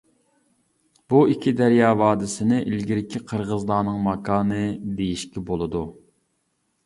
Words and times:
بۇ 1.13 1.19
ئىككى 1.33 1.51
دەريا 1.59 1.91
ۋادىسىنى 1.99 2.61
ئىلگىرىكى 2.69 3.21
قىرغىزلارنىڭ 3.33 3.99
ماكانى 4.07 4.63
دېيىشكە 5.01 5.45
بولىدۇ. 5.51 5.83